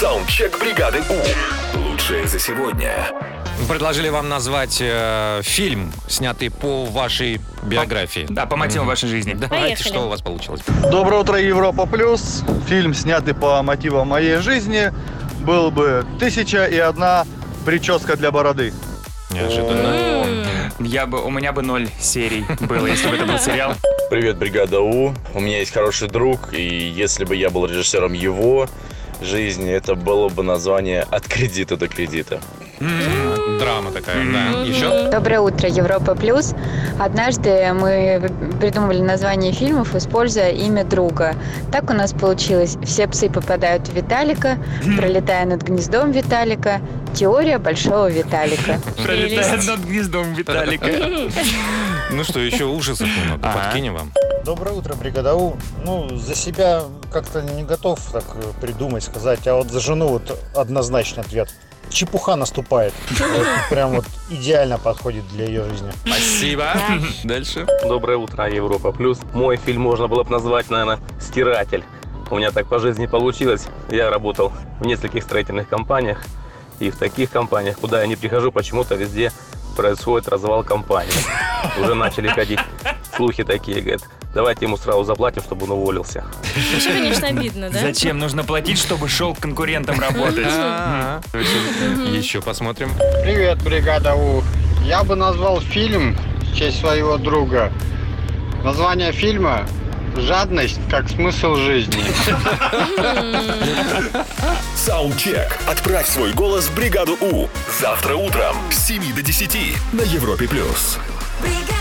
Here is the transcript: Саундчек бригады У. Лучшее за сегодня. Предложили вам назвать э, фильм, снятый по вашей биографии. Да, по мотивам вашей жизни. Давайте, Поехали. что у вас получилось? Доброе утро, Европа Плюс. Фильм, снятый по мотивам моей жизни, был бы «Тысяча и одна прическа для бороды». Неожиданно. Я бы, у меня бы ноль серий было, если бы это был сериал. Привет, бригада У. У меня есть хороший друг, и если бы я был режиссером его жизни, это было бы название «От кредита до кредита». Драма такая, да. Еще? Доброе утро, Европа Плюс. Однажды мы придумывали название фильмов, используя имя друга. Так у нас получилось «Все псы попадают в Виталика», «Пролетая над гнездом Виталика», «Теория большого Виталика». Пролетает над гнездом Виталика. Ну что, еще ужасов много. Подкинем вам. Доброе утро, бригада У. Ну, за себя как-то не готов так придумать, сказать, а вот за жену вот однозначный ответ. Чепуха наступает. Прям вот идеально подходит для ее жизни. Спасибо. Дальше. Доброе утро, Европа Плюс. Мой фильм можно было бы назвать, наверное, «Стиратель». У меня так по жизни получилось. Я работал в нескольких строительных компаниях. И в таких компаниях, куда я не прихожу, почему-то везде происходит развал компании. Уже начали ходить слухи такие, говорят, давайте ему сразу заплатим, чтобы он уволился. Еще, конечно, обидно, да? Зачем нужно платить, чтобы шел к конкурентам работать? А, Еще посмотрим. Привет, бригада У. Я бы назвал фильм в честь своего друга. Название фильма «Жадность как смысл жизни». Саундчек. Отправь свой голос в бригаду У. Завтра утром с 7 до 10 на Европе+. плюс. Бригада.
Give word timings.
Саундчек 0.00 0.58
бригады 0.58 1.02
У. 1.10 1.78
Лучшее 1.78 2.26
за 2.26 2.38
сегодня. 2.38 3.06
Предложили 3.68 4.08
вам 4.08 4.30
назвать 4.30 4.78
э, 4.80 5.42
фильм, 5.42 5.92
снятый 6.08 6.50
по 6.50 6.86
вашей 6.86 7.38
биографии. 7.64 8.26
Да, 8.30 8.46
по 8.46 8.56
мотивам 8.56 8.86
вашей 8.86 9.10
жизни. 9.10 9.34
Давайте, 9.34 9.76
Поехали. 9.76 9.86
что 9.86 10.06
у 10.06 10.08
вас 10.08 10.22
получилось? 10.22 10.62
Доброе 10.90 11.20
утро, 11.20 11.38
Европа 11.38 11.84
Плюс. 11.84 12.42
Фильм, 12.66 12.94
снятый 12.94 13.34
по 13.34 13.62
мотивам 13.62 14.08
моей 14.08 14.38
жизни, 14.38 14.90
был 15.40 15.70
бы 15.70 16.06
«Тысяча 16.18 16.64
и 16.64 16.78
одна 16.78 17.26
прическа 17.66 18.16
для 18.16 18.30
бороды». 18.30 18.72
Неожиданно. 19.30 20.46
Я 20.78 21.04
бы, 21.04 21.22
у 21.22 21.30
меня 21.30 21.52
бы 21.52 21.60
ноль 21.60 21.90
серий 22.00 22.46
было, 22.60 22.86
если 22.86 23.06
бы 23.06 23.16
это 23.16 23.26
был 23.26 23.38
сериал. 23.38 23.74
Привет, 24.08 24.38
бригада 24.38 24.80
У. 24.80 25.12
У 25.34 25.40
меня 25.40 25.58
есть 25.58 25.74
хороший 25.74 26.08
друг, 26.08 26.54
и 26.54 26.62
если 26.62 27.26
бы 27.26 27.36
я 27.36 27.50
был 27.50 27.66
режиссером 27.66 28.14
его 28.14 28.66
жизни, 29.22 29.70
это 29.70 29.94
было 29.94 30.28
бы 30.28 30.42
название 30.42 31.06
«От 31.10 31.26
кредита 31.28 31.76
до 31.76 31.88
кредита». 31.88 32.40
Драма 33.58 33.90
такая, 33.92 34.24
да. 34.32 34.62
Еще? 34.62 35.10
Доброе 35.10 35.40
утро, 35.40 35.68
Европа 35.68 36.14
Плюс. 36.14 36.54
Однажды 36.98 37.72
мы 37.74 38.30
придумывали 38.58 39.02
название 39.02 39.52
фильмов, 39.52 39.94
используя 39.94 40.50
имя 40.50 40.84
друга. 40.84 41.34
Так 41.70 41.90
у 41.90 41.92
нас 41.92 42.12
получилось 42.12 42.78
«Все 42.82 43.06
псы 43.06 43.28
попадают 43.28 43.86
в 43.88 43.92
Виталика», 43.92 44.56
«Пролетая 44.96 45.44
над 45.44 45.62
гнездом 45.62 46.10
Виталика», 46.12 46.80
«Теория 47.14 47.58
большого 47.58 48.08
Виталика». 48.10 48.80
Пролетает 49.04 49.66
над 49.66 49.80
гнездом 49.80 50.32
Виталика. 50.32 50.86
Ну 52.12 52.24
что, 52.24 52.40
еще 52.40 52.64
ужасов 52.64 53.08
много. 53.26 53.42
Подкинем 53.42 53.94
вам. 53.94 54.12
Доброе 54.44 54.72
утро, 54.72 54.94
бригада 54.94 55.34
У. 55.34 55.54
Ну, 55.84 56.16
за 56.16 56.34
себя 56.34 56.82
как-то 57.12 57.42
не 57.42 57.62
готов 57.62 58.00
так 58.10 58.24
придумать, 58.60 59.04
сказать, 59.04 59.46
а 59.46 59.54
вот 59.54 59.70
за 59.70 59.80
жену 59.80 60.08
вот 60.08 60.38
однозначный 60.56 61.22
ответ. 61.22 61.54
Чепуха 61.90 62.36
наступает. 62.36 62.94
Прям 63.68 63.90
вот 63.96 64.06
идеально 64.30 64.78
подходит 64.78 65.28
для 65.28 65.44
ее 65.44 65.64
жизни. 65.64 65.92
Спасибо. 66.06 66.72
Дальше. 67.24 67.66
Доброе 67.82 68.16
утро, 68.16 68.48
Европа 68.48 68.92
Плюс. 68.92 69.18
Мой 69.34 69.56
фильм 69.56 69.82
можно 69.82 70.08
было 70.08 70.22
бы 70.22 70.30
назвать, 70.30 70.70
наверное, 70.70 71.00
«Стиратель». 71.20 71.84
У 72.30 72.36
меня 72.36 72.50
так 72.50 72.66
по 72.66 72.78
жизни 72.78 73.06
получилось. 73.06 73.66
Я 73.90 74.08
работал 74.08 74.52
в 74.78 74.86
нескольких 74.86 75.24
строительных 75.24 75.68
компаниях. 75.68 76.22
И 76.78 76.90
в 76.90 76.96
таких 76.96 77.30
компаниях, 77.30 77.78
куда 77.78 78.00
я 78.00 78.06
не 78.06 78.16
прихожу, 78.16 78.52
почему-то 78.52 78.94
везде 78.94 79.32
происходит 79.76 80.28
развал 80.28 80.64
компании. 80.64 81.12
Уже 81.80 81.94
начали 81.94 82.28
ходить 82.28 82.58
слухи 83.16 83.44
такие, 83.44 83.80
говорят, 83.80 84.02
давайте 84.34 84.64
ему 84.64 84.76
сразу 84.76 85.04
заплатим, 85.04 85.42
чтобы 85.42 85.64
он 85.64 85.72
уволился. 85.72 86.24
Еще, 86.76 86.90
конечно, 86.90 87.28
обидно, 87.28 87.70
да? 87.70 87.80
Зачем 87.80 88.18
нужно 88.18 88.44
платить, 88.44 88.78
чтобы 88.78 89.08
шел 89.08 89.34
к 89.34 89.40
конкурентам 89.40 89.98
работать? 90.00 90.46
А, 90.48 91.20
Еще 92.12 92.40
посмотрим. 92.40 92.90
Привет, 93.22 93.62
бригада 93.62 94.14
У. 94.14 94.42
Я 94.84 95.02
бы 95.04 95.16
назвал 95.16 95.60
фильм 95.60 96.16
в 96.40 96.56
честь 96.56 96.80
своего 96.80 97.18
друга. 97.18 97.72
Название 98.64 99.12
фильма 99.12 99.66
«Жадность 100.16 100.80
как 100.90 101.08
смысл 101.08 101.54
жизни». 101.56 102.02
Саундчек. 104.74 105.56
Отправь 105.66 106.08
свой 106.08 106.32
голос 106.32 106.66
в 106.66 106.74
бригаду 106.74 107.16
У. 107.20 107.48
Завтра 107.80 108.16
утром 108.16 108.56
с 108.70 108.86
7 108.86 109.14
до 109.14 109.22
10 109.22 109.56
на 109.92 110.02
Европе+. 110.02 110.48
плюс. 110.48 110.98
Бригада. 111.40 111.79